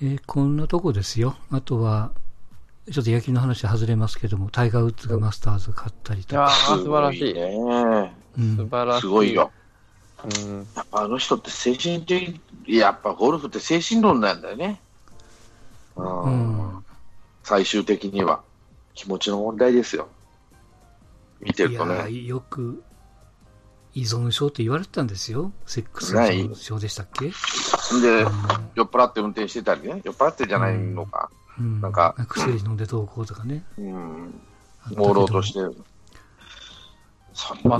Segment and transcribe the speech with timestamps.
[0.00, 1.36] えーこんなとこですよ。
[1.50, 2.12] あとは、
[2.90, 6.34] ちょっと野球の話外れますけども、タイガー・ウッズがマスターズ勝ったりとか。
[6.34, 7.34] いやー、素晴らしい。
[7.34, 8.12] ね。
[8.38, 9.00] うん素晴らしい。
[9.02, 9.50] すごいよ。
[10.24, 10.66] うん。
[10.74, 14.80] やっぱあの人って精神的、やっぱゴルフって精神論なんだよね。
[15.96, 16.28] うんう
[16.78, 16.84] ん
[17.42, 18.42] 最終的には
[18.94, 20.08] 気持ちの問題ですよ。
[21.40, 21.94] 見てるとね。
[21.94, 22.82] ーよく
[23.94, 25.50] 依存症って言われてたんですよ。
[25.66, 27.32] セックス依存症でしたっけ？
[28.00, 31.80] で、うん酔っ払って運転してたりね、酔っ払ってじゃないのか、うん。
[31.80, 33.64] なんか薬飲んでどうこうとかね。
[33.76, 34.40] うん、
[34.94, 35.58] 朦朧として。
[35.58, 35.62] い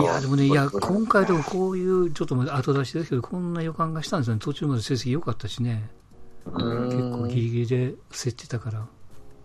[0.04, 4.40] や、でもね、いや、こ今回でもこういう、ちょっと後出しですけど、こんな予感がしたんですよね。
[4.40, 5.90] 途中まで成績良かったしね。
[6.46, 6.86] うん。
[6.86, 8.86] 結構ギリギリで競ってたから、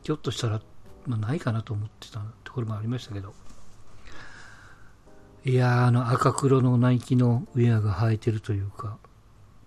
[0.03, 0.61] ひょっとしたら、
[1.05, 3.33] まあ、ないかなと思ってたところもありましたけど。
[5.45, 8.97] いやー、あの赤黒のナイキのウェアが生えてるというか、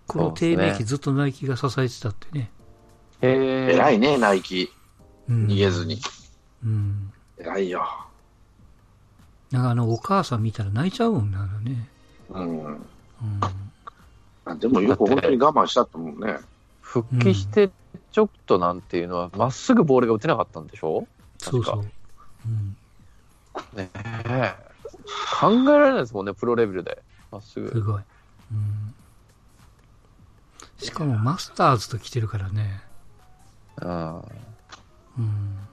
[0.07, 2.51] この低迷期ずっとナイキが支えてたってね。
[3.23, 3.75] へえ。
[3.75, 4.71] 偉いね、ナイキ。
[5.29, 6.01] うん、逃げずに。
[6.65, 7.13] うん。
[7.39, 7.85] 偉いよ。
[9.51, 11.89] なんかあの、お母さん見たら泣いちゃうもんね、あのね。
[12.31, 12.65] うん。
[12.65, 12.81] うん。
[14.45, 16.39] あでもよく本当に我慢したと思うね。
[16.81, 17.71] 復帰して
[18.13, 21.07] ちょっとなんていうのは、まっすぐボールが打てなかったんでしょ？
[21.39, 21.85] そうそう。
[22.47, 22.77] うん。
[23.77, 24.55] ねえ。
[25.41, 27.03] 考えられないですもんね、プロレベルで。
[27.33, 27.83] まっすすぐ。
[27.83, 28.03] ごい。
[28.53, 28.76] うん。
[30.79, 32.81] しかもマスターズと来てるからね。
[33.83, 34.17] うん。
[34.19, 35.69] うん。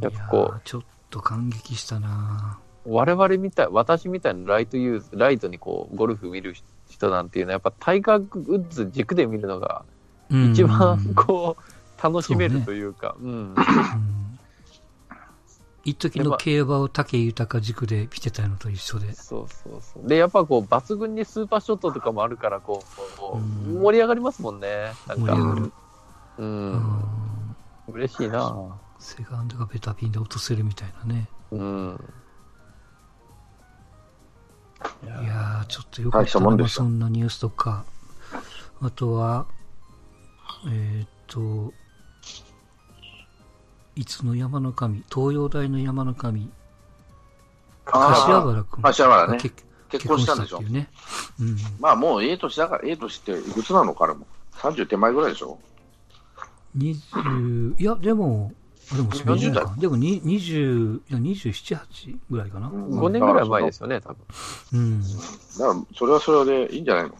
[0.00, 6.54] やっぱこうちょっと感激したな我々みたい、私みたいなライトユーズ、ライトにこう、ゴルフ見る
[6.88, 9.84] 人なんていうのは、やっぱタイガー・ウッズ軸で見るのが、
[10.30, 13.30] うん一番こう、楽しめそうねるというか、うん。
[13.30, 14.25] うん
[15.86, 19.12] 一時の競馬を武豊軸で見てたのと一緒で。
[19.12, 20.08] そうそうそう。
[20.08, 22.82] で、やっぱこう、抜群にスーパーショットとかもあるから、こ
[23.34, 23.38] う、
[23.70, 24.92] 盛り上がりますもんね。
[25.06, 25.26] なんか。
[25.26, 25.72] 盛り上がる。
[26.38, 26.42] う。
[26.42, 27.56] うんん。
[27.88, 31.28] 嬉しいなセカンドがベタピンで落とせるみたいなね。
[31.52, 32.00] うん。
[35.04, 36.30] いいやちょっとよかった
[36.68, 37.84] そんなニュースとか。
[38.80, 39.46] あとは、
[40.68, 41.72] えーっと、
[43.96, 46.50] いつの山の神、東洋大の山の神、
[47.86, 47.90] あ
[48.26, 50.58] 柏原君柏原ねが結結婚したんでしょ？
[50.58, 50.88] 結婚っていうね。
[51.40, 51.56] うん。
[51.80, 54.26] まあもうええ年だから、ええ年っていくつなの彼も。
[54.54, 55.58] 30手前ぐらいでしょ
[56.78, 58.52] 20、いや、でも、
[58.92, 59.74] あでもそんな40代か。
[59.78, 62.68] でもに20、いや、27、8ぐらいかな。
[62.68, 64.18] 5年ぐらい前ですよね、多分。
[64.72, 65.02] うん。
[65.02, 65.14] だか
[65.58, 67.14] ら、それはそれでいいんじゃないの？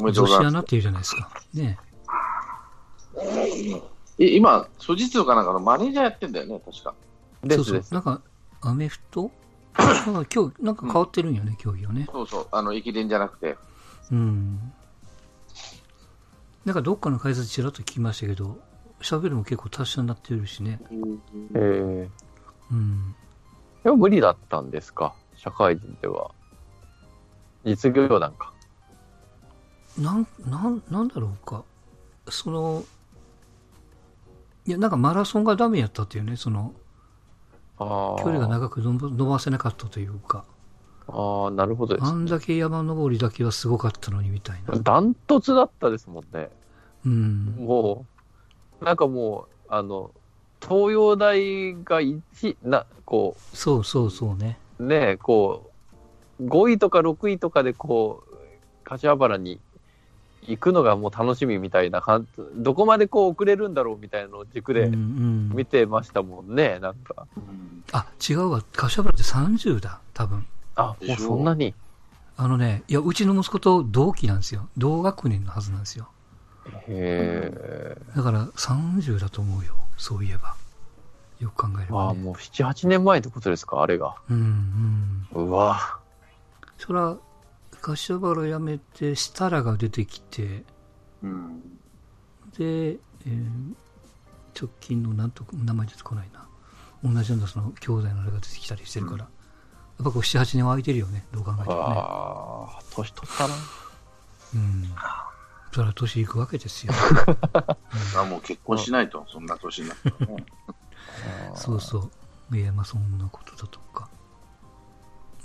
[0.00, 1.30] おめでとう女子ございまアナっていうじゃないですか。
[1.54, 1.78] ね。
[4.18, 6.94] 今、富士通かなんかのマネージャーやってんだよね、確か。
[7.48, 7.84] そうそう。
[7.92, 8.20] なんか、
[8.60, 9.30] アメフト？
[9.78, 9.84] な
[10.20, 12.08] んか今日、なんか変わってるんよね、競技をね。
[12.10, 13.56] そうそう、あの、駅伝じゃなくて。
[14.10, 14.72] うん。
[16.64, 18.58] なんかどっかの解説ちらっと聞きましたけど、
[19.00, 20.80] 喋るも結構達者になってるしね。
[21.54, 22.08] えー、
[22.72, 23.14] うん。
[23.84, 26.32] でも無理だったんですか、社会人では。
[27.64, 28.52] 実業団か。
[29.96, 31.64] なん、なん、なんだろうか。
[32.28, 32.84] その、
[34.68, 36.74] いや、なんかマラソンがダメやったっていうね、その。
[37.78, 37.86] 距
[38.24, 40.44] 離が長く伸ばせなかったというか、
[41.06, 44.78] ああ、なるほどですあんだけ山登りだけはすごかったのにみたいな。
[44.78, 46.50] ダントツだったですもんね。
[47.06, 47.54] うん。
[47.58, 48.04] も
[48.82, 50.10] う、なんかもう、あの、
[50.60, 54.58] 東洋大が1、な、こそうそうそうね。
[54.78, 55.70] う、ね、こ
[56.40, 58.34] う、5位とか6位とかでこう、
[58.84, 59.60] 柏原に
[60.48, 67.26] 行くのがもう楽しみみたいな感じ、どこまでこう遅れるんだろうみたいなのを軸で見てましたもんね、なんか。
[67.92, 68.62] あ、違うわ。
[68.72, 70.46] 柏原って30だ、多分。
[70.74, 71.74] あ、もうそんなに？
[72.36, 74.68] あのね、いや、うちの息子と同期なんですよ。
[74.76, 76.08] 同学年のはずなんですよ。
[76.86, 77.96] へえ。
[78.16, 79.74] だから30だと思うよ。
[79.96, 80.54] そういえば。
[81.40, 82.20] よく考えれああ、ば、ね。
[82.20, 84.14] もう7、8年前ってことですか、あれが。
[84.30, 85.46] うんうん。
[85.46, 85.98] うわ。
[86.76, 87.16] そら、
[87.80, 90.64] 柏原辞めて、設楽が出てきて、
[91.22, 91.60] うん。
[92.56, 93.74] で、えー
[94.60, 96.48] 直近のなんと名前出てこないな。
[97.04, 99.18] 同じようなその兄弟のあれが出てきたりしてるから。
[99.18, 99.28] やっ
[99.98, 101.24] ぱこう7、8年は空いてるよね。
[101.32, 101.80] どう考えてもね。
[101.80, 103.54] ああ、年取ったな。
[104.54, 104.84] うん。
[105.72, 106.92] そら年いくわけですよ。
[108.16, 110.46] あもう結婚しないと、そんな年になったらね。
[111.54, 112.10] そうそ
[112.50, 112.56] う。
[112.56, 114.08] いや、まあそんなことだとか。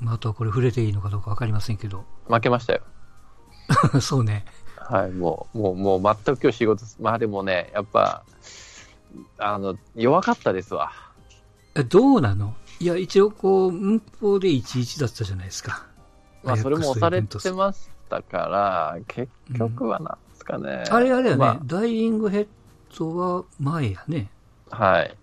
[0.03, 2.03] まあ、あとはこれ触れていいのかどうかわかりませんけど。
[2.27, 2.81] 負けましたよ。
[4.01, 4.45] そうね。
[4.75, 8.23] はい、もう、もう、もう、全く今日仕事す、まあでもね、やっぱ、
[9.37, 10.91] あの、弱かったですわ。
[11.75, 12.53] えどうなの？
[12.79, 15.87] いや、一応こう、文法で11だったじゃないですか。
[16.43, 20.83] まあ、それも押されてまましたから、結局はなんですかね。
[20.89, 22.47] あれあれよね、まダイイングヘッ
[22.95, 24.29] トは前やね。
[24.69, 25.17] はい。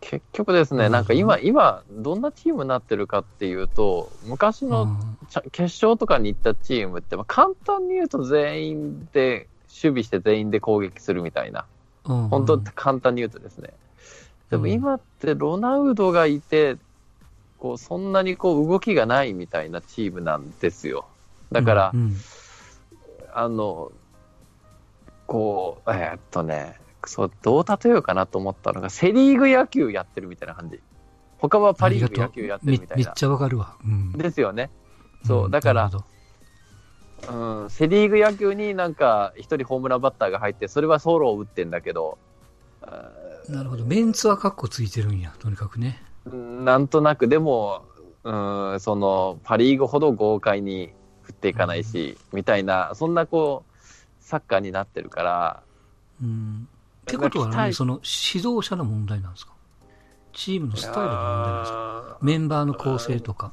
[0.00, 4.96] 結局ですね、なんか今、今、どんなチームになってるかっていうと、昔の
[5.52, 11.66] 決勝とかに行ったチームって、まあ、簡単に言うと全員で、守備して全員で攻撃するみたいな。
[12.04, 12.28] うん。
[12.28, 13.70] 本当簡単に言うとですね。
[14.50, 14.70] でもうん。
[14.70, 16.76] 今ってロナウドがいて、
[17.58, 21.06] こう、そんなにこう動きがないみたいなチームなんですよ。
[21.52, 22.00] だから、うん。
[22.00, 22.16] うん。
[23.34, 23.92] あの、
[25.26, 30.80] こう、えーっとね、そう、どう例えようかなと思ったのが、セリーグ野球やってるみたいな感じ。
[31.38, 32.96] 他はパリーグ野球やってるみたいな。
[32.96, 33.76] めめっちゃわかるわ。
[33.84, 34.12] うん。
[34.12, 34.70] ですよね。
[35.24, 35.90] そう、んだから
[37.28, 42.18] うん、セリーグ野球になんか一人ホームランバッターが入って、それはソロを打ってんだけど、
[42.82, 43.10] あ
[43.48, 43.84] なるほど。
[43.84, 46.02] メンツはカッコついてるんや、とにかくね。
[46.26, 47.84] ーなんとなく、でも、
[48.24, 53.72] うん、その、パリーグほど豪快に振っていかないし、みたいな、そんなこう、
[54.20, 55.62] サッカーになってるから、
[56.22, 56.68] うん。
[57.08, 58.00] ってことはね、その
[58.34, 59.52] 指導者の問題なんですか？
[60.32, 62.18] チームのスタイルの問題なんですか？
[62.20, 63.52] メンバーの構成とか。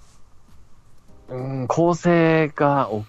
[1.29, 3.05] うん、構成が大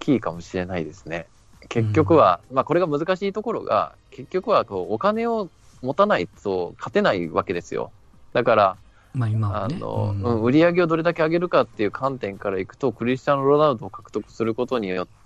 [0.00, 1.28] きいかもしれないですね。
[1.68, 5.48] 結局は、まあこれが難しいところが、結局はこうお金を
[5.80, 7.92] 持たないと勝てないわけですよ。
[8.32, 8.76] だから、
[9.14, 9.64] まあ今。
[9.64, 15.17] あの、うんうん売り上げをどれだけ上げるかっていう観点からいくと、クリスチャン・ロナウドを獲得することによって、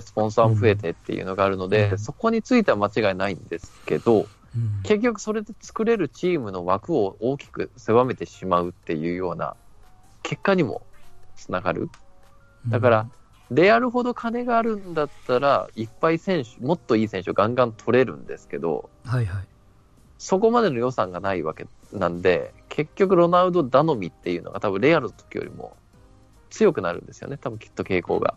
[0.00, 4.28] スポンサーも増えてっていうのがあるので、うんそこについては間違いないんですけど、うん
[4.82, 9.54] 結局それで作れるチームの枠を大きく狭めてしまうっていうような
[10.22, 10.82] 結果にも
[11.36, 11.90] つながる。
[12.66, 13.10] だから、
[13.50, 19.44] レアルほど金があるんだったら、いっぱい選手、もっといい選手をガンガン取れるんですけど、はいはい。
[20.18, 25.76] そこまでの予算がないわけなんで、結局ロナウド頼みっていうのが多分レアルの時よりも
[26.50, 28.34] 強くなるんですよね、多分きっと傾向が。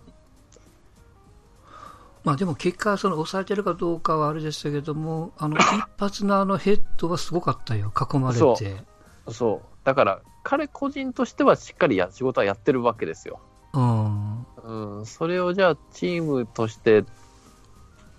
[2.23, 5.63] まあでも結果、その抑えてるかどうかはあれでしたけども、あの、 一
[5.97, 7.91] 発のあのヘッドはすごかったよ。
[7.95, 8.83] 囲まれそて。
[9.29, 9.67] そう。
[9.83, 13.39] だから、彼個人としてはしっかりや仕事はやってるわけですよ。
[13.73, 14.45] うん。
[14.63, 17.05] うん、それをじゃあチームとして、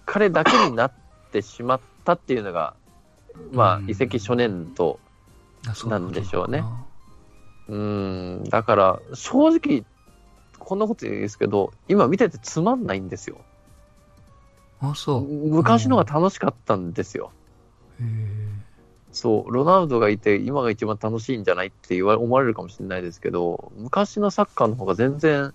[0.07, 0.93] 彼だけになっ
[1.31, 2.75] てしまったっていうのが、
[3.53, 4.99] まあう、ん移籍初年度
[5.87, 6.65] なんでしょうね
[7.69, 9.85] うん、だから、正直、
[10.59, 13.39] こんなこと言うんですけど、今見ててつまんないんですよ。
[14.83, 14.91] な。
[14.91, 15.27] あ、そう。
[15.27, 17.31] 昔のが楽しかったんですよ。
[18.01, 18.05] へ
[19.13, 25.53] そう、ロナウドがいて、今が一番楽しいんじゃないって言わ思われるかもしれないですけど、昔のサッカーの方が全然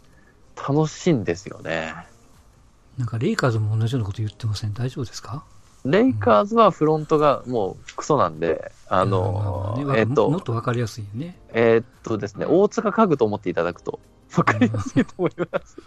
[0.56, 1.94] 楽しいんですよね。
[1.95, 4.74] ーなんかレイカーズも同じようなこと言ってません？
[4.74, 5.44] 大丈夫ですか？
[5.85, 11.35] レイカーズはフロントがもうクソなんで、あまあのまあ、ねえっともっ、とわかりやすいよね。
[11.53, 14.00] えーっとですね、大塚家具と思っていただくと、
[14.35, 15.77] わかりやすいと思います。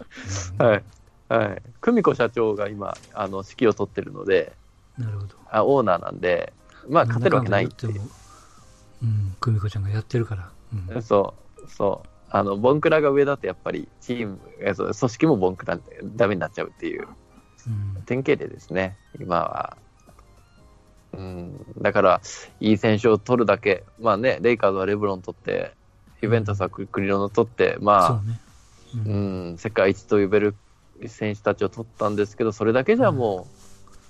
[0.59, 0.83] うんはい。
[1.31, 1.61] はい。
[1.79, 4.53] 久美子社長が今、あの、指揮を取ってるので、
[4.97, 5.35] なるほど。
[5.49, 6.51] あオーナーなんで、
[6.89, 8.01] まあ、勝てるわけないっていう。
[9.03, 10.49] うん、久美子ちゃんがやってるから。
[10.93, 12.07] うんそう、そう。
[12.29, 17.07] あの、ボンクラが上だとやっぱりチーム、えそう組織もボンクラでダメになっちゃうっていう
[17.67, 17.69] う
[17.99, 19.77] ん典型例ですね、今は。
[21.13, 22.21] うん、だから、
[22.59, 25.73] いい選手を取るだけ、まあね、レイカーズはレブロン取って、
[26.21, 28.39] ユベントスはクリロナ取って、そまあう、ね。
[28.95, 30.55] ううんん、世界一と呼べる
[31.07, 33.47] 選手たちを取ったんですけど、それだけじゃも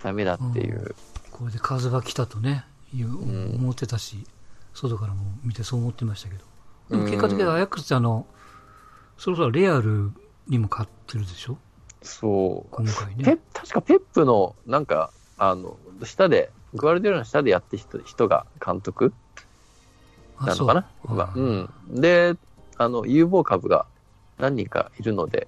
[0.01, 0.95] うダメだっていう。
[1.31, 4.25] これで風が来たとね、いううん思ってたし、
[4.74, 6.43] 外からも見てそう思ってましたけど。
[6.89, 8.25] でもうん結果的にアヤックスってあの、
[9.17, 10.12] そろそろレアル
[10.48, 11.57] にも勝ってるでしょ？
[12.01, 12.69] そう。
[12.71, 13.38] 今回ね。
[13.53, 19.13] 確かペップの、なんか、あの、下で、グアルディオラの下でやって人人が監督
[20.39, 20.88] なのかな？
[21.05, 21.69] そうまあうん。
[21.89, 22.36] で、
[22.77, 23.86] あの、有望株が
[24.39, 25.48] 何人かいるので、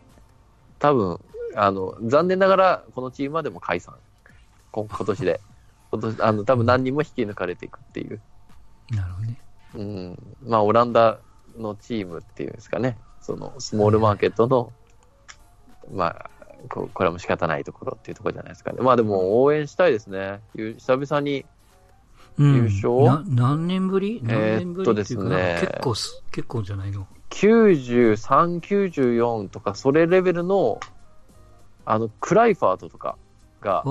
[0.77, 1.19] 多分、
[1.55, 3.95] あの、残念ながら、このチームはでも解散。
[4.71, 5.41] 今今年で。
[5.91, 8.19] 今年、あの、多分何人も引き抜かれていくっていう。
[8.91, 9.39] なるほどね。
[9.75, 10.35] うん。
[10.43, 11.19] まあ、オランダ
[11.57, 12.97] のチームっていうんですかね。
[13.21, 14.71] その、スモールマーケットの、
[15.91, 16.29] まあ、
[16.69, 18.81] ここれはもう仕方ないところっていうところじゃないですかね。
[18.81, 20.39] まあでも応援したいですね。
[20.53, 21.45] ゆ久々に、
[22.37, 23.03] うん優勝？
[23.03, 24.21] な何年ぶり？
[24.23, 30.79] 何えー年ぶりっていうか、っとですね結構す、結構じゃないの？93、94とか、それレベルの、
[31.85, 33.17] あの、クライファートとか
[33.61, 33.83] が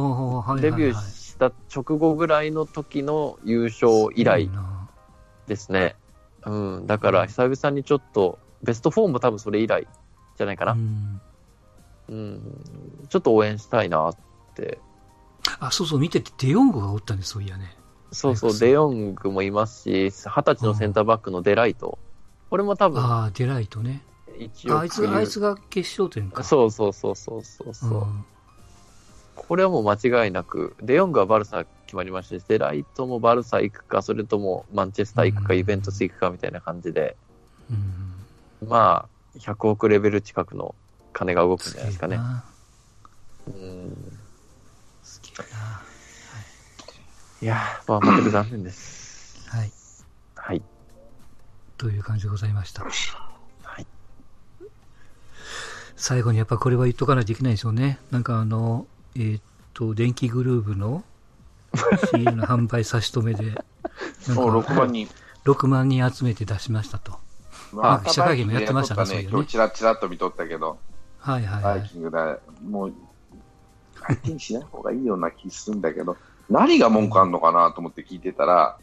[0.60, 4.50] デビューした直後ぐらいの時の優勝以来
[5.46, 5.96] ですね。
[6.44, 6.86] うん。
[6.86, 9.86] だから久々にちょっと、ベスト4も多分それ以来
[10.36, 10.72] じゃないかな。
[10.72, 11.20] うん
[12.08, 13.06] うん。
[13.08, 14.16] ちょっと応援したいなっ
[14.54, 14.78] て。
[15.60, 17.76] あ、そうそう、見ててデヨングがおったんです、そういやね。
[18.12, 21.98] そうそう、はいデヨングもいますし、二十歳のセンターバックのデライト。
[22.50, 24.02] これも多分、ああ、デライトね。
[24.38, 26.42] 一応あいつ、あいつが決勝点か。
[26.44, 27.90] そうそうそうそうそうそう。
[28.04, 28.24] ん
[29.34, 37.16] ここれはもう間違いなく、デヨングはバルサ決まりましたし、デライトもバルサ行くか、それともマンチェスター行くか、うんイベントス行くかみたいな感じで、
[38.62, 38.68] うん。
[38.68, 40.74] まあ、100億レベル近くの
[41.12, 42.16] 金が動くんじゃないですかね。
[42.16, 42.44] な。
[43.48, 44.18] うん
[45.02, 45.82] すげえな。
[47.42, 49.48] いやー、まあ、全く残念です。
[49.48, 49.72] はい。
[50.36, 50.62] はい。
[51.76, 53.31] という感じでございました。
[56.02, 56.18] はい。
[56.18, 57.98] 最後にやっぱこれは言っとかないといけないですよね。
[58.10, 59.42] なんかあの、えーっ
[59.72, 61.04] と、電気グルーヴの
[62.10, 63.44] CD の販売差し止めで、
[64.34, 65.08] もうか6万人。
[65.44, 67.18] 6万人集めて出しましたと。
[67.72, 70.78] ま記者会見もやってましたねそういうね今日ちらちらっと見とったけど、
[71.18, 71.80] はいはいはい。
[71.80, 72.16] バイキングで、
[72.64, 72.94] もう、
[74.02, 76.16] 相手にしない方がいいような気するんだけど、
[76.50, 78.76] 何が文句あんのかなと思って聞いてたら、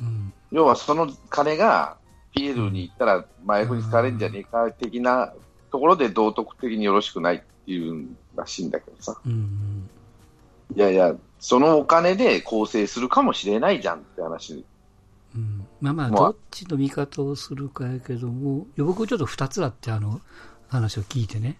[0.00, 0.32] うん。
[0.50, 1.96] 要はその金が
[2.34, 5.32] ピエールに行ったら麻薬に使われるんじゃねえか的な
[5.72, 9.18] ところで道徳的によろしくないっていうんらしいんだけどさ。
[9.26, 9.90] うんうん。
[10.76, 14.64] いやいや、そのお金で構成するかもしれないじゃんって話。
[15.34, 20.20] うん、まあまあ、まあどっちの見方をするかやけども、僕ちょっと二つあって、あの、
[20.68, 21.56] 話を聞いてね。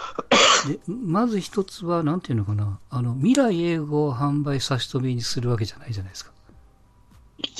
[0.66, 6.32] で、まず一つは、なんていうのかな、あの、未来英語を販売差し止めにするわけじゃないじゃないですか。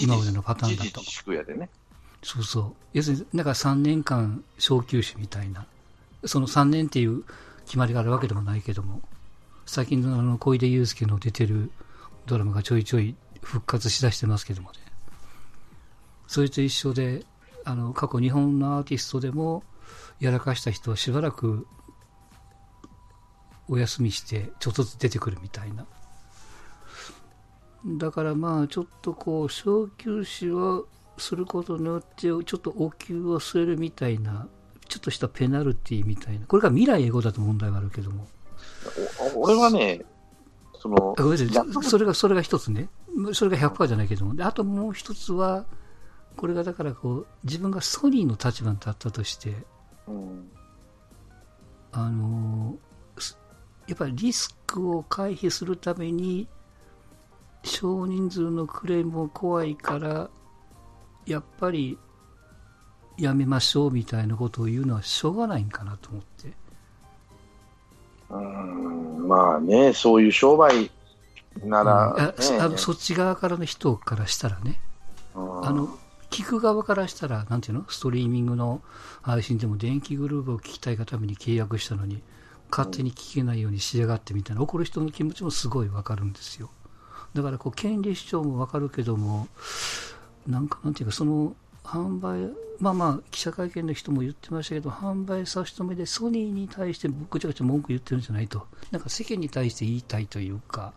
[0.01, 1.03] 今までのパターンだと
[1.57, 1.69] ね。
[2.23, 2.73] そうそう。
[2.95, 5.67] 要するに、なんか3年間小休止みたいな。
[6.27, 7.25] その3年っていう
[7.67, 9.03] 決まりがあるわけでもないけども、
[9.67, 11.71] 最近のあの、小出祐介の出てる
[12.27, 14.79] ドラマがちょいちょい復活しだしてますけどもね。
[16.27, 17.25] それと一緒で、
[17.65, 19.63] あの、過去日本のアーティストでも、
[20.21, 21.67] やらかした人はしばらく
[23.69, 25.87] お休みして、ちょっとずつ出てくるみたいな。
[27.99, 30.85] だからまあ、ちょっとこう、小休止は
[31.19, 34.49] することによって、ちょっとお給を据えるみたいな、
[34.89, 36.47] ちょっとしたペナルティみたいな。
[36.47, 38.27] これが未来英語だと問題があるけども。
[39.35, 40.05] お俺はね、
[40.79, 41.73] そのあ、ごめんなさい。
[41.73, 42.89] そそれが、それが一つね。
[43.33, 44.35] それが100%じゃないけども。
[44.35, 45.65] で、あともう一つは、
[46.37, 49.55] これがだからこう、自分がソニーの立場に立ったとして、
[50.07, 50.51] うん
[51.97, 52.77] あの
[53.87, 56.49] やっぱりリスクを回避するために、
[57.63, 60.31] 少人数のクレームも怖いから、
[61.27, 61.99] やっぱり
[63.17, 66.53] やめましょうみたいなことを言うのはしょうがないんかなと思って。
[68.31, 70.91] うんまあね、そういう商売
[71.63, 71.87] なうん。
[71.87, 74.81] ら、あねそあのそっち側からの人からしたらね、
[75.35, 75.67] うん。
[75.67, 75.89] あの、
[76.31, 77.85] 聞く側からしたら、なんていうの？
[77.89, 78.83] ストリーミングの
[79.23, 82.23] 配信でも電気グループを聞きたいがために契約したのに、
[82.71, 86.71] 勝手に聞けないようにしやがってみたいな、怒る人の気持ちもすごいわかるんですよ。
[87.35, 89.47] だから、こう、権利主張もわかるけども、
[90.47, 91.55] なんか、なんていうか、その、
[91.85, 92.51] 販売、
[92.81, 98.67] まあまあ、記者会見の人も言ってましたけど、販売差し止めでソニーに対してぐちゃぐちゃ文句言ってるんじゃないと。
[98.91, 100.93] なんか世間に対して言いたいというか、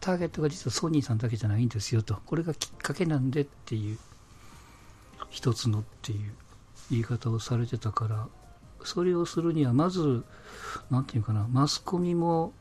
[0.00, 2.18] ターゲットが実はソニーさんだけじゃないんですよと。
[2.26, 3.98] これがきっかけなんでっていう。
[5.30, 6.32] 一つのっていう
[6.90, 8.28] 言い方をされてたから、
[8.84, 10.24] それをするには、まず、
[10.90, 12.52] なんていうかな、マスコミも、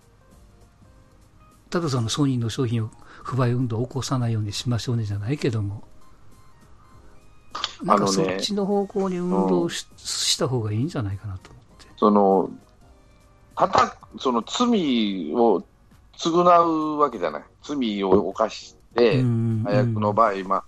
[1.70, 2.92] ただそのソニーの商品を
[3.24, 5.84] 不買運動を起こさないようにしましょうねじゃないけども、
[7.84, 11.88] なんかそっちの方向に運動し,、した方がいいんじゃないかなと思って。
[11.98, 12.50] その、
[13.56, 15.64] たた、その罪を
[16.18, 17.44] 償うわけじゃない。
[17.62, 20.64] 罪を犯して、うん麻薬の場合、まあ、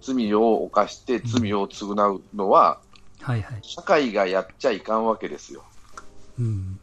[0.00, 2.80] 罪を犯して罪を償うのは、
[3.20, 3.58] はいはい。
[3.62, 5.64] 社会がやっちゃいかんわけですよ。
[6.38, 6.78] うん。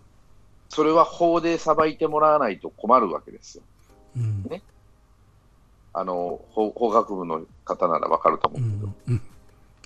[0.70, 3.64] それは法で裁いてもらわないと困るわけですよ。
[4.18, 4.62] うん。
[5.94, 8.96] あの、法法学部の方ならわかると思ううけど、ん。
[9.10, 9.22] うん。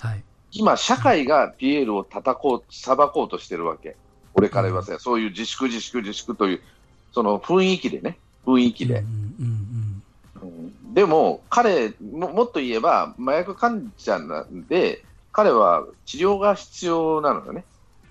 [0.05, 0.23] はい。
[0.51, 3.95] 今、社会がピエールを叩こう、裁こうとしてるわけ。
[4.33, 6.61] 俺から言わせば、そういう自粛自粛自粛という、
[7.13, 8.99] その雰囲気でね、雰囲気で。
[8.99, 9.85] うんうんうん
[10.93, 17.65] でも、彼も、もっと言えば、麻薬患者なんで、彼は治療が必要なのよね。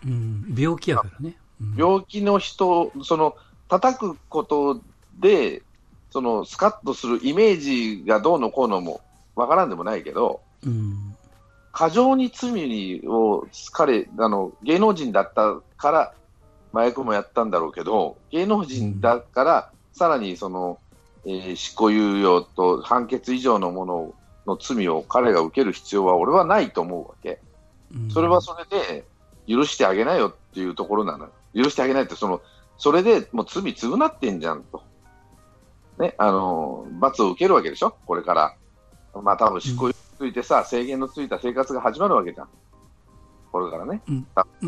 [0.04, 0.44] うん。
[0.50, 0.54] うん。
[0.54, 1.36] 病気やからね。
[1.60, 3.36] うん病気の人、その、
[3.68, 4.82] 叩くこと
[5.18, 5.62] で、
[6.10, 9.00] その、スカッとするイメージがどうのこうのも
[9.34, 11.13] わからんでもないけど、うん。
[11.74, 16.14] 過剰に罪を、彼、あの、芸能人だったから、
[16.72, 20.78] 麻薬もやったんだろうけど、芸能人だから、さらにその、
[21.26, 24.14] えー執行猶予と判決以上のもの
[24.46, 27.40] の罪を彼が受ける必要は俺はないと思うわけ。
[27.94, 29.04] うんそれはそれで、
[29.48, 31.30] 許してあげなよっていうところなのよ。
[31.64, 32.40] 許してあげないって、その、
[32.78, 34.82] それでもう罪償ってんじゃんと。
[35.98, 37.96] ね、あの、罰を受けるわけでしょ？
[38.06, 38.56] これから。
[39.22, 42.48] まあ多分執行猶予ついてさ、制限のついた生活が始まるわけじゃん。
[43.52, 44.02] これからね。
[44.08, 44.26] うん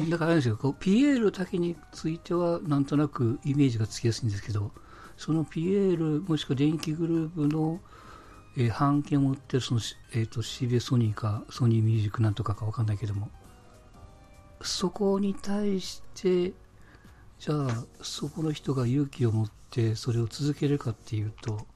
[0.08, 4.70] だからあれですよ、こうピエールだけについては、なんとなくイメージがつきやすいんですけど、
[5.16, 7.80] そのピエール、もしくは電気グループの、
[8.56, 9.80] えー、版権を持ってるその、
[10.12, 13.28] えーと、CBS ソニーか、ソニーミュージックなんとかかわかんないけども、
[14.60, 16.52] そこに対して、
[17.38, 21.66] じゃあ、そこの人が勇気を持ってそれを続けるかっていうと、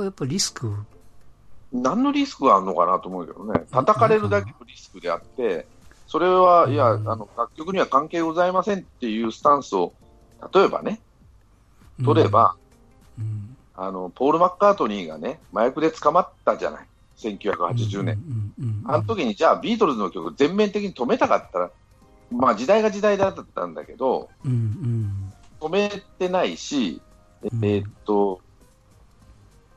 [0.00, 0.74] やっぱリスク
[1.72, 5.66] 何のリスクがあるのかなと思うけどね、叩かれるだけのリスクであって、
[6.06, 9.94] それは、いや、あの楽曲には関係ございませんっていうスタンスを、
[10.52, 11.00] 例えばね、
[12.04, 12.56] 取れば、
[13.18, 13.24] うん。
[13.24, 16.86] うん、あのポール・マッカートニーがね、麻薬で捕まったじゃない、
[17.16, 18.22] 1980年。
[18.84, 21.70] あの時に、じゃあ、ビートルズの曲、全面的に止めたかったら、
[22.30, 25.88] まあ、時代が時代だったんだけど、うんうん、止め
[26.18, 27.00] てないし、
[27.44, 28.40] えー、っと、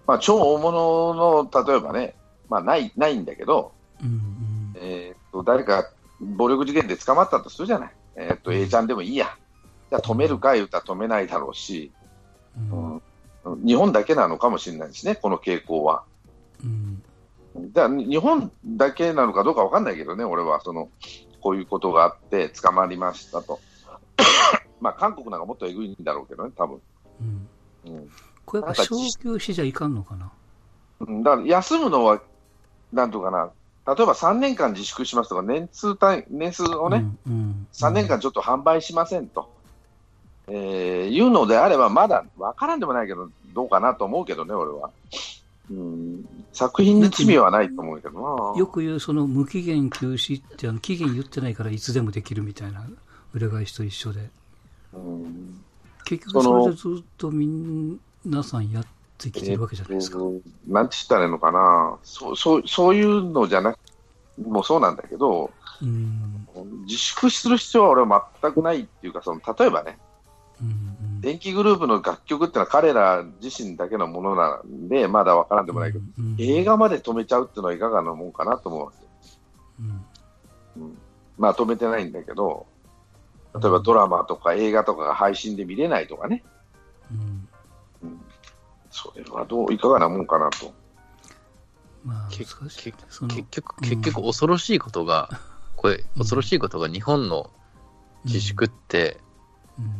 [0.07, 2.15] まあ、超大物の、例えばね、
[2.49, 3.71] まあ、ない、ないんだけど、
[4.01, 7.91] うんうん、えー、っと、誰か暴力事件で捕まったとするじゃない。
[8.15, 9.35] えー、っと、A ちゃんでもいいや。
[9.89, 11.91] じゃ止めるか言うたら止めないだろうし、
[12.71, 13.01] うん。
[13.45, 16.03] うん、日本だけなのかもしれないですね、この傾向は。
[16.63, 17.03] うん、
[17.73, 20.89] だ日本だけなのかどうか分かんないけどね、俺はその
[21.41, 23.59] こういうことがあって捕まりましたと。
[24.81, 26.81] まあ韓国なんかもっとえぐいんだろうけどね、多分、
[27.21, 27.49] うん。
[27.85, 28.09] うん、
[28.57, 30.31] やっぱ昇級しじゃいかんのかな？
[31.23, 32.21] だから休むのは、
[32.93, 33.51] なんとかな、
[33.85, 39.49] 例えば3年間自粛しますとか、年数単年数をね、うんうん、3年間ちょっと販売しませんと、
[40.47, 44.89] えー、いうのであれば、まだ分からんでもないけど、どうかなと思うけどね、俺は。
[45.69, 48.59] うん、作品に罪はないと思うけどな。
[48.59, 52.87] よく言う、その無期限休止ってあの、期限言ってないからいつでもできるみたいな
[53.33, 54.29] 裏返しと一緒で。
[54.93, 55.63] うん、
[56.05, 57.31] 結局、それでずっと
[58.25, 58.85] 皆さんやっ
[59.17, 60.17] てきてるわけじゃないですか。
[60.17, 63.77] えー、なんて言ったらいいのかな、そうそうそういうのじゃなく
[64.43, 65.51] もそうなんだけど、
[65.81, 66.47] うん、
[66.85, 69.97] 自粛する必要は俺は全くないっていうか、その例えばね、
[71.21, 78.97] 電気グループの楽曲ってのは彼ら自身だけのものなんで、まだ分からんでもないけど、うんうん、映画まで止めちゃうっていうのはいかがなもんかなと思うわけ、
[79.79, 80.97] うん、うん、
[81.37, 82.65] まあ止めてないんだけど、
[83.53, 86.54] 例えばドラマとか映画とかが配信で見れないとかね、うんうん、
[88.95, 90.73] それはどういかがなもんかなと。
[92.05, 92.55] まあ、結
[93.51, 95.29] 局、結局恐ろしいことが、
[95.75, 97.51] これ、恐ろしいことが日本の
[98.23, 99.19] 自粛って、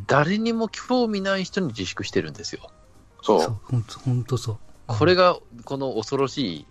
[0.08, 2.70] 誰にも興味ない人に自粛してるんですよ。
[3.22, 3.60] そう。
[4.06, 4.58] 本当そう。
[4.88, 6.68] これが、この恐ろしい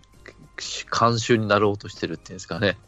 [0.91, 2.79] 慣習になろうとしてるっていうんですかね。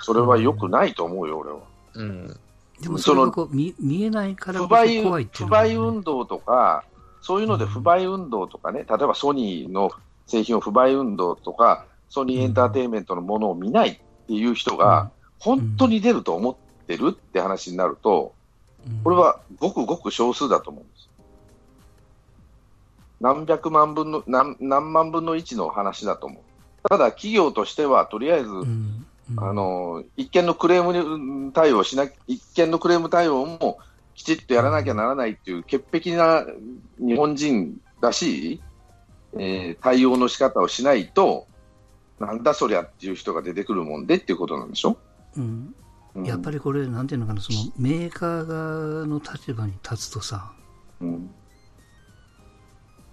[0.00, 1.58] それは良くないと思うよ、俺は。
[1.94, 2.40] うん。
[2.80, 6.84] でもそれがこう見見えないからこそ怖いっていう、ね、不買運動とか、
[7.28, 9.90] そういうので不買運動とかね、例えばソニーの
[10.26, 18.32] 製品を不買運動とか、ソニーエンターテインメントのものを見ないっていう人が、本当に出ると思ってるって話になると、
[19.04, 21.10] これはごくごく少数だと思うんです。
[23.20, 26.88] 何百万分の何、何万分の1の話だと思う。
[26.88, 28.48] ただ、企業としては、とりあえず、
[29.36, 33.80] あの一件のクレーム対応しな一件のクレーム対応も
[34.18, 36.44] きちっとやらなきゃならないっていう潔癖な
[36.98, 38.62] 日本人らしい、
[39.34, 41.46] えー、対応の仕方をしないと、
[42.18, 44.96] なんだそりゃっていう人が出てくるもんでっていうことなんでしょ？
[45.36, 45.72] うん。
[46.24, 50.50] やっぱりこれ、なんていうのかな、そのメーカー側の立場に立つとさ、
[51.00, 51.30] うん、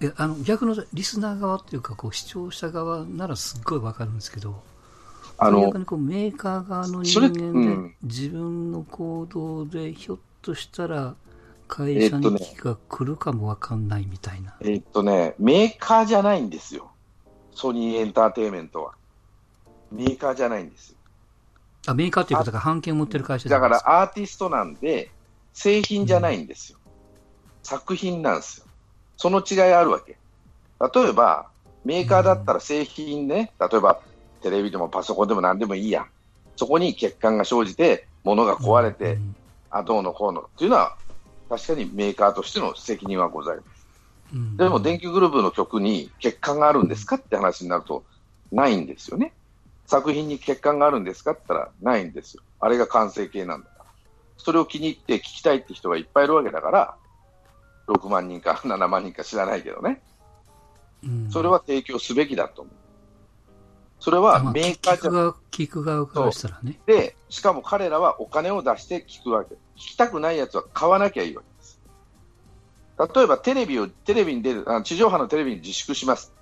[0.02, 4.64] いやあの逆のリスナー側っていうか、こう視聴者側ならすっごいわかるんですけど、
[5.38, 11.16] あの逆にこうメーカー側の人間で、自分の行動でひょっとしたら
[11.68, 16.92] 会社に危機が来るかもわかんないみたいな、えー、っとね、メーカーじゃないんですよ、
[17.52, 18.94] ソニーエンターテインメントは。
[19.92, 20.98] メーカーじゃないんですよ。
[21.88, 25.10] あメーカーということが版権を持ってる会社だからアーティストなんで、
[25.54, 26.92] 製品じゃないんですよ、うん、
[27.64, 28.68] 作品なんですよ。
[29.18, 30.18] その違いあるわけ。
[30.94, 31.48] 例えば、
[31.84, 34.00] メーカーだったら製品ね、うん、例えば
[34.44, 36.06] テレビでもパソコンでも何でもいいや、
[36.56, 39.36] そこに欠陥が生じて、物が壊れて、うん、
[39.76, 40.96] あどうのこうのっていうのは、
[41.50, 43.88] 確かにメーカーとしての責任はございます。
[44.34, 48.06] うん、でも、電気グループの曲に欠陥があるんですかって話になると、
[48.54, 49.34] ないんですよね。
[49.86, 52.44] 作品に欠陥があるんですかって言ったらないんですよ。
[52.62, 53.86] あれが完成形なんだから。
[54.38, 56.96] それを気に入って聞きたいって人がいっぱいいるわけだから、
[57.88, 60.02] 6万人か7万人か知らないけどね。
[61.04, 62.74] うん、それは提供すべきだと思う。
[64.00, 66.80] それはメーカーじゃ、まあ、聞く側からしたらね。
[66.86, 69.56] で、しかも彼らはお金を出して聞くわけ。
[69.76, 71.80] 聞きたくないやつは買わなきゃいいわけです。
[73.16, 76.34] 例えばテレビを、テレビに出る、あ地上波のテレビに自粛します。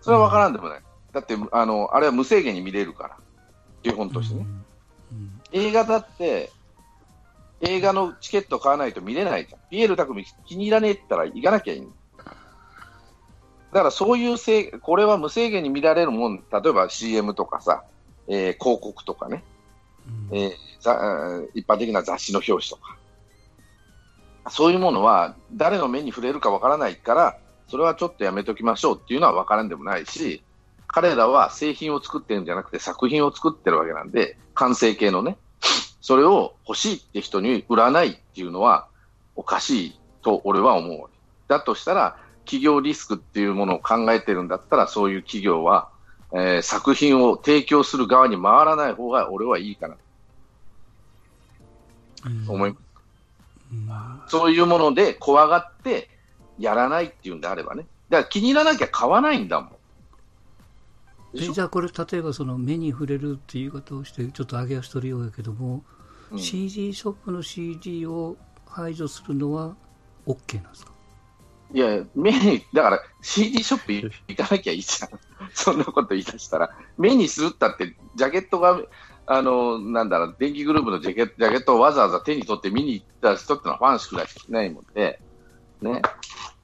[0.00, 0.82] それは分からんでもない。
[1.12, 3.16] だってあの、あれは無制限に見れるから、
[3.82, 4.46] 基本としてね。
[5.52, 6.52] 映画だって、
[7.60, 9.60] 映画のチケット買わないと見れないじゃん。
[9.70, 11.88] ピエール匠気に入らねえったら行かなきゃいいの。
[13.72, 17.84] だからそういうせい、これは無制限に見られるもん、例えば CM とかさ、
[18.28, 19.42] えー広告とかね、
[20.32, 20.68] えー
[21.54, 22.96] 一般的な雑誌の表紙とか、
[24.50, 30.42] そういうものは誰の目に触れるかわからないから、それはちょっとやめときましょうっていうのはわからんでもないし、
[30.86, 35.36] 彼らは製品を作ってるんじゃなくて作品を作ってるわけなんで、完成形のね、
[36.00, 38.86] それを欲しいって人に売らないっていうのは
[39.36, 41.10] おかしいと俺は思う。
[41.48, 45.90] だとしたら、企業リスクっていうものを考えてるんだったら、そういう企業は、
[46.32, 50.00] えー作品を提供する側に回らない方が俺はいいかなと
[52.26, 52.82] うん思います。
[53.72, 53.88] うん
[54.28, 56.08] そういうもので怖がって
[56.58, 57.86] やらないっていうんであればね。
[58.08, 59.70] だから気に入らなきゃ買わないんだもん。
[61.34, 65.82] じゃあこれ例えばその目に触れるっていう言い方をしてちょっと上げ足取るようだけども、
[66.32, 68.36] うん CD ショップの CD を
[68.66, 69.74] 排除するのは
[70.26, 70.92] OK なんですか？
[71.72, 75.10] いや、目に、だから CD ショップ行かなきゃいいじゃん。
[75.54, 76.70] そんなこと言い出したら。
[76.96, 78.80] 目にするったって、ジャケットが、
[79.26, 85.20] あの、なんだろう、電気グループのジャケジャケットをわざわざ手に取って見に行った人ってのはファンしかいないもんで、
[85.82, 86.02] ね。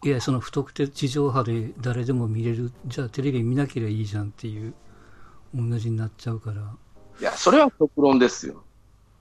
[0.03, 4.75] いやその不特定地上波で誰でも見れるじゃあテレビ見なければいいじゃんっていう
[5.55, 6.77] 同じになっちゃうから
[7.21, 8.65] いや、それは極論ですよ。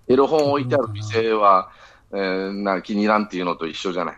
[0.08, 1.72] エロ本置いてある店は、
[2.12, 4.18] えーな気に入らんっていうのと一緒じゃない。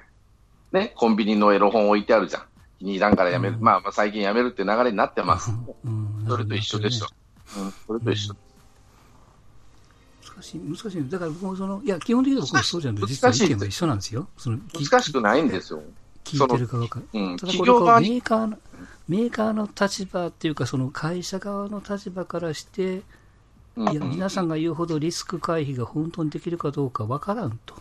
[0.76, 2.44] ね、コンビニのエロ本置いてあるじゃん。
[2.80, 3.56] 気に入らんからやめる。
[3.56, 3.62] うん。
[3.64, 5.52] まあ、まあ最近やめるって流れになってます。
[5.86, 6.26] うん。
[6.28, 7.08] それと一緒でしょ。
[7.58, 8.36] うん、それと一緒。
[10.36, 10.60] 難しい。
[10.60, 11.10] 難しい。
[11.10, 14.28] だから僕もそのいや基本的には僕もそうじゃない難しい実は意見は一緒なんですよ。
[14.38, 15.82] そのき難しくないんですよ。
[16.26, 18.58] 聞いてるか分かるうん、ただこメーカーの
[19.08, 23.04] メーカーの立場っていうかその会社側の立場からして
[23.78, 23.90] うん。
[23.92, 27.76] いや皆さんが言うほどリスク回避が本当にできるかどうか分からんと。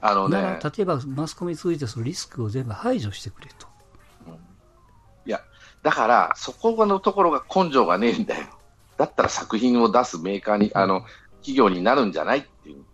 [0.00, 3.66] あのね、例えばマスコミについてそのリスクを全部排除してくれと。
[5.26, 5.42] いや、
[5.82, 8.46] だから、そこのところが根性がねえんだよ。
[8.96, 11.02] だったら作品を出すメーカーに、あの、
[11.40, 12.84] 企業になるんじゃないっていう。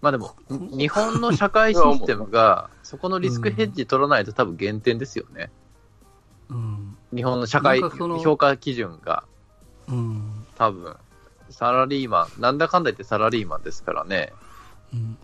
[0.00, 5.50] まあでも、日本の社会システムが、そこのリスクヘッジ取らないと多分減点ですよね。
[6.48, 6.96] うん。
[7.14, 9.24] 日本の社会評価基準が、
[9.88, 10.46] うん。
[10.56, 10.96] 多分、
[11.50, 14.32] サラリーマン、なんだかんだ言ってサラリーマンですからね。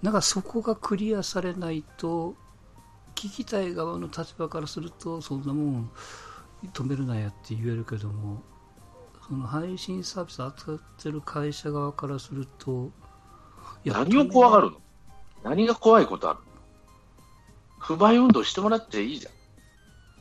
[0.03, 2.35] なんかそこがクリアされないと、
[3.15, 5.91] 聞きたい側の立場からすると、そんなもん
[6.73, 8.43] 止めるなやって言えるけども、
[9.27, 12.91] その配信サービス扱ってる会社側からすると、
[13.85, 14.77] 何を怖がるの？
[15.43, 16.45] 何が怖いことあるの？
[17.79, 19.33] 不買運動してもらっちゃいいじゃん。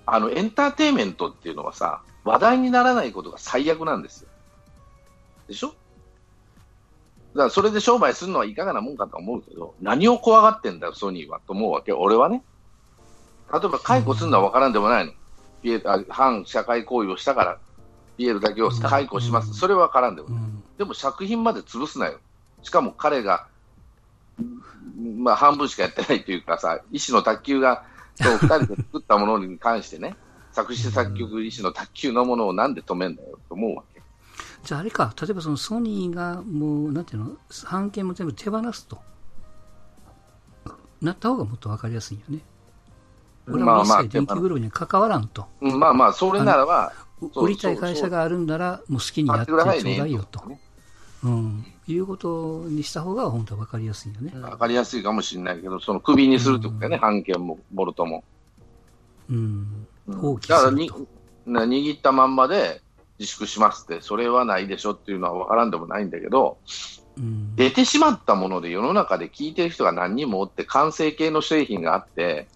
[0.08, 4.30] あの、エンターテインメントっていうのはさ、話題にならないことが最悪なんですよ。
[5.48, 5.74] でしょ？
[7.36, 11.92] だからそれで商売するのはいかがなもんかと思うけど、何を怖がってんだよ、ソニーはと思うわけ。
[11.92, 12.42] 俺はね。
[13.52, 15.12] 例えば解雇するのは分からんでもないの。
[15.62, 17.58] ピエあ反社会行為をしたから、
[18.18, 19.50] ピエールだけを解雇します。
[19.50, 20.38] うんそれは分からんでもない。
[20.40, 20.64] うん。
[20.78, 22.20] でも作品まで潰すなよ。
[22.64, 23.48] しかも彼が、
[24.98, 27.84] んまあ半分しかやってないというかさ、医師の卓球が、
[28.18, 30.16] と二人で作ったものに関してね、
[30.54, 33.95] 作詞作曲医師の卓球のものをなんで止めんだよと思うわけ。
[34.66, 37.38] じゃああれか、例えばそのソニーがもう、なんていうの、
[37.72, 39.00] 版権も全部手放すと。
[41.02, 42.40] なった方がもっと分かりやすいよね。
[43.48, 45.46] 俺は一切電気グループに関わらんと。
[45.62, 46.94] うんまあまあ、それならば、
[47.36, 50.42] 売りたい会社があるんなら、もう好きにやってちょうだいよと。
[51.24, 51.66] うん。
[51.88, 54.34] いうことにした方が本当は分かりやすいよね。
[54.42, 58.24] わかりやすいかもしれないけど、そのクビにするとだよね、版権も、ボルトも。
[59.30, 59.38] うん。
[59.38, 62.82] うん放棄だから握ったまんまで
[63.20, 66.58] 自粛しますって、それはないでしょっていうのは分からんでもないんだけど、
[67.18, 67.56] うん。
[67.56, 72.48] 出てしまったもので世の中で聞いてる人が何人もおって、完成形の製品があって、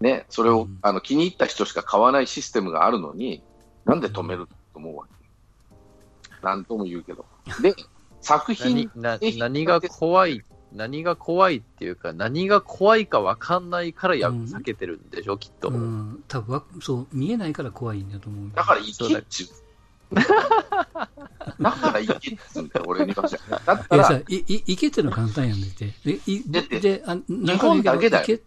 [0.00, 3.42] ね、それを、うんあの気に入った人しか買わないシステムがあるのに、
[3.84, 6.44] なんで止めると思うわけ？
[6.44, 7.24] なんとも言うけど。
[7.62, 7.74] で、
[8.20, 15.70] 作品何、なえ何が怖い、何が怖いっていうか、何が怖いか分かんないからや、うん避けてるんでしょ、きっと。
[15.70, 16.22] うん。
[16.28, 18.50] 多分わそう、見えないから怖いんだと思うよ。
[18.54, 19.48] だから行けっちゅう。
[21.60, 23.22] だから行けっつうんだよ、俺には。
[23.66, 25.94] だったいやさら、、い、い、いけっての簡単やんでて。
[26.06, 28.38] え、い、だってで、あ、日本だけだよ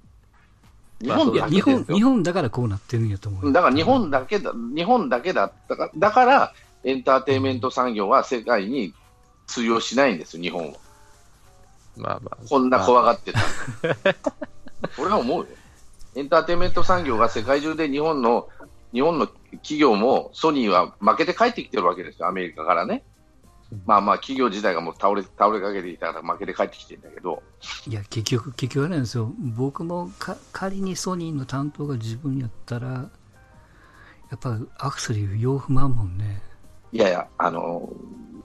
[1.01, 3.51] 日本日本、日本だからこうなってるんやと思うよ。
[3.51, 8.93] だから日本だけだ、日本だけだったから、だからエンターテインメント産業は世界に
[9.47, 10.77] 通用しないんですよ、日本は。
[11.97, 12.37] まあまあ。
[12.47, 13.39] こんな怖がってた。
[14.97, 15.47] 俺は思うよ。
[16.15, 18.47] エンターテインメント産業が世界中で日本の、
[18.93, 23.03] 日本の企業もソニーは負けて帰ってきてるわけですよ、アメリカからね。
[23.85, 27.41] まあまあ、企業自体がもう倒れ、倒れかけていたから負けて帰ってきてるんだけど、
[27.87, 29.31] いや、結局、結局あれなんですよ。
[29.39, 33.09] 僕もか仮にソニーの担当が自分やったら、や
[34.35, 36.41] っぱアクセル洋不満もんね。
[36.91, 37.89] いやいや、あの、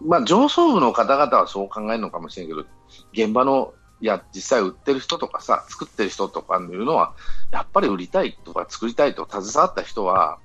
[0.00, 2.64] まあ上層部の方々はそう考えるのかもしれんけど、
[3.12, 7.14] 現場の、いや、実際売ってる人とかさ、作ってる人とかいうのは、
[7.50, 10.38] やっぱり売りたいとか作りたいと携わった人は、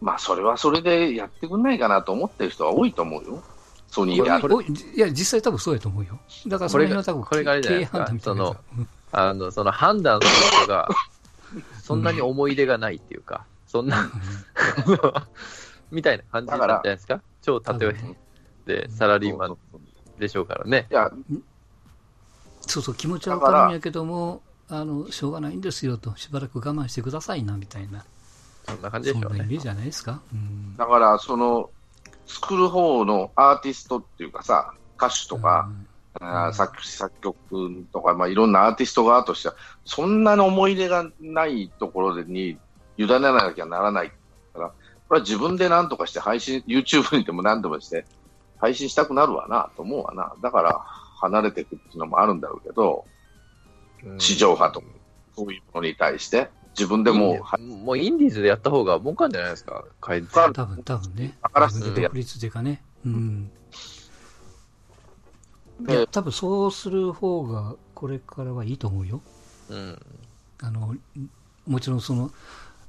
[0.00, 3.42] まあそれはそれでやってくんないかなと思ってる人は多いと思うよ。
[3.88, 6.18] ソニーであいいや、実際多分そうやと思うよ。
[6.46, 8.56] だからその辺は多分、これがこれがあれじゃないですそ
[9.12, 10.88] あの、その判断の人が、
[11.82, 14.10] そんなに思い入れがないっていうか、そんな、
[15.90, 17.20] みたいな感じなんじゃないですか？
[17.42, 17.94] 超例え
[18.64, 19.56] でサラリーマン
[20.18, 20.86] でしょうからね。
[20.90, 21.10] いや、
[22.72, 28.04] そうそう、気持ちはわかるんやけども、あの、しょうがないんですよと、しばらく我慢してくださいな、みたいな。
[28.66, 29.30] そんな感じでしょうね。
[29.30, 30.20] そんなイメージじゃないですか？
[30.32, 30.76] うん。
[30.76, 31.68] だから、その、
[32.26, 35.68] 作る方のアーティストっていうかさ、歌手とか、
[36.20, 39.54] あー作詞作曲とか、まあ、いろんなアーティスト側としては、
[39.84, 42.58] そんなに思い入れがないところに
[42.96, 44.10] 委ねなきゃならない
[44.54, 44.68] から、
[45.08, 48.06] これは自分で何とかして配信、YouTube にでも何でもして、
[48.58, 50.32] 配信したくなるわなと思うわな。
[50.40, 50.80] だから、
[51.22, 53.04] 離れていくっていうのもあるんだろうけど、
[54.04, 54.86] うん地上波とか、
[55.36, 61.38] そういうものに対して、自分でもう、はもうインディーズでやった方が儲かんじゃないですか、改かる多分、多分ね。
[61.40, 61.94] から自分
[62.40, 62.82] でかね。
[63.04, 63.50] うん。
[65.82, 69.20] いでや、多分そうする方が、これからはいいと思うよ。
[69.68, 69.98] うん。
[70.62, 70.96] あの、
[71.66, 72.30] もちろんその、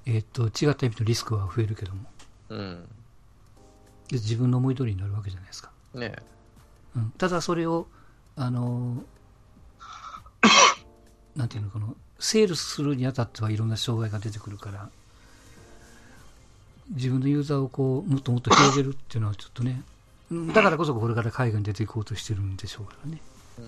[0.06, 2.06] えっ、と、違った意味のリスクは増えるけども。
[2.50, 2.86] うん。
[4.10, 5.72] で自分の思い通りになるわけじゃないですか。
[5.94, 6.14] ね
[6.96, 7.88] うん、ただそれを、
[8.36, 9.04] あの
[11.36, 11.88] なんていうのかな、
[12.20, 14.90] セールスするにあたってはいろんな障害が出てくるから、
[16.92, 19.82] 自分のユーザーをこう、もっともっと広げるっていうのはちょっとね、
[20.32, 23.22] うんだからこそこれから海外に出ていこうとしてるんでしょうからね。
[23.60, 23.62] う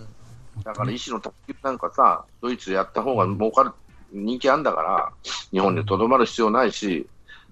[0.60, 0.64] ん。
[0.64, 3.72] だからね医師の卓球なんかさ、ドイツでやった方が儲かる、
[4.12, 5.12] 人気あんだから、
[5.52, 7.08] 日本でとどまる必要ないし、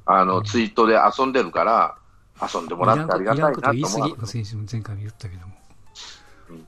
[0.05, 1.95] あの、ツイートで遊んでるから、
[2.41, 5.53] 遊んでもらってありがたいないらんこと言い過ぎ、前回も言ったけども。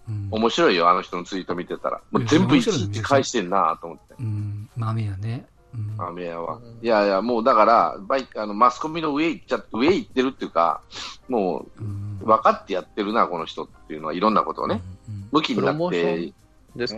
[0.10, 2.02] うん面白いよ、あの人のツイート見てたら。
[2.12, 4.16] もう全部一日返してんなと思って。
[4.20, 5.46] うん、豆やね。
[5.48, 5.56] うん
[5.98, 6.80] アメヤはうん。
[6.82, 10.80] いやいや、もうだから、バイあのマスコミの上行っちゃ、上行ってるっていうか、
[11.28, 11.66] も
[12.22, 14.82] う分かってやってるな、この人っていうのは、いろんなことをね。
[15.10, 16.34] うん向きになっプロモーショて
[16.76, 16.98] ン、です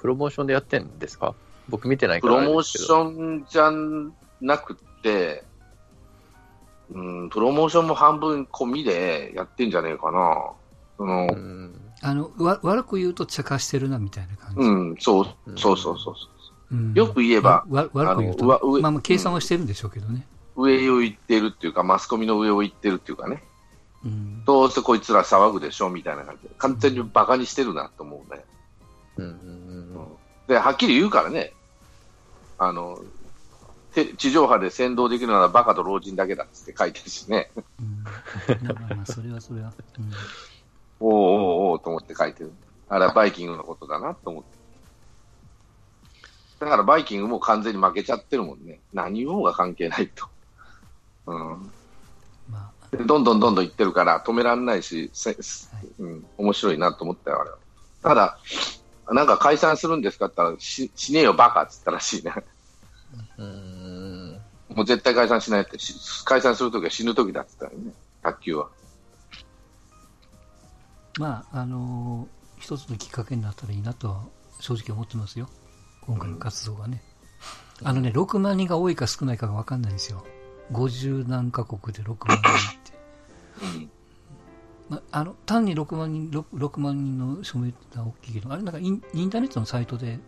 [0.00, 1.34] プロモーションでやってんですか？
[1.68, 2.78] 僕見てないプからあロモーシ。
[2.78, 3.70] ョンじゃ
[4.40, 5.44] なくて、
[6.90, 10.52] うん、プロモーションも半分込みでやってんじゃねえかな。
[10.98, 11.80] その、うん。
[12.02, 14.60] あの、わ悪く言うと茶化してるなみたいな感じ。
[14.60, 15.24] うん、そう、
[15.56, 16.14] そうそうそうそう。
[16.70, 20.26] うんよく言えば、わ悪く言うと、まあまあ計算はしてるんでしょうけどね。
[20.54, 23.42] 上を行ってるっていうか、マスコミの上を行ってるっていうかね。
[24.04, 26.54] うんどうせこいつら騒ぐでしょみたいな感じで。
[26.58, 28.44] 完全にバカにしてるなと思うね。
[29.16, 30.06] うんうん
[30.46, 31.52] で、はっきり言うからね。
[32.58, 32.98] あの、
[33.94, 37.50] て地上波で先導できるのはバカと老人だけだっつって書いてるしね。
[37.80, 38.04] うん
[38.66, 39.72] まあ、それはそれは。
[39.98, 40.10] うん
[41.00, 42.52] おーおーおーと思って書いてる。
[42.88, 44.58] あれはバイキングのことだなと思って。
[46.60, 48.80] だからバイキングも完全に負けちゃってるもんね。
[48.92, 50.26] 何言おうが関係ないと。
[51.26, 51.70] うん。
[52.50, 55.36] まあ、でどんどんどんどん行ってるから止められないし、せ
[55.98, 57.56] うん、面白いなと思ったよ、あれは。
[58.02, 58.38] ただ、
[59.10, 62.32] なんか解散するんですかって言ったら、ししねえよ、バカって言ったらしいね。
[63.38, 63.46] うん。
[63.46, 63.48] う
[64.74, 64.76] ん。
[64.76, 68.68] もう絶対解散しないって、し解散するときは死ぬときだって言ったよね、卓球は。
[71.18, 74.24] まあ、あのー一つのきっかけになったらいいなとは
[74.60, 75.48] 正直思ってますよ。
[76.00, 77.02] 今回の活動がね。
[77.84, 80.24] あのね、6万人が多いか少ないかが分かんないんですよ。
[80.72, 82.92] 50何カ国で6万人って。
[83.62, 83.90] うん。
[84.88, 90.18] まあ、あの単に6万人 6, 6万人の署名ってのは大きいけど、あれなんかインインターネットのサイトで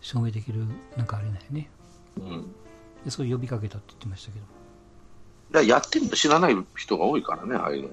[0.00, 0.64] 証明できる
[0.96, 1.68] なんかあれないね。
[2.16, 2.54] うん。
[3.04, 4.38] でそういう呼びかけたって言ってましたけ
[5.52, 7.88] ど、やってるの知らない人が多いからね、ああいうの。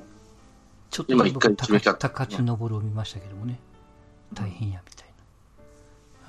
[0.90, 3.60] ちょっと今一回僕決めちゃった高知登るを見ましたけどもね、
[4.34, 5.08] 大変やみたい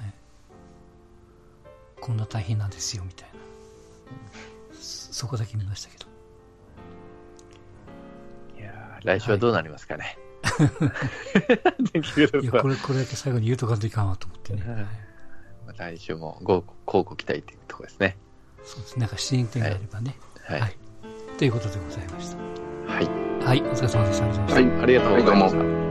[0.01, 0.05] な。
[0.05, 0.15] はい、
[2.01, 3.39] こんな大変なんですよみたいな。
[4.81, 6.07] そそこだけ見ましたけど。
[8.59, 10.19] いやー来週はどうなりますかね。
[12.41, 14.63] いや、これ、これだけ最後に言うとかんといかんわと思ってね。
[14.63, 14.87] はい
[15.77, 18.17] 来週もご交互期待というところですね。
[18.65, 18.99] そうです。
[18.99, 20.17] なんか進展があればね。
[20.45, 20.61] はい。
[20.61, 20.77] はい
[21.39, 22.68] ということでございました。
[22.89, 23.45] はい。
[23.45, 24.25] はい、お疲れ様でした。
[24.25, 24.83] ありがとうございましたはい。
[24.83, 25.88] ありがとうございました。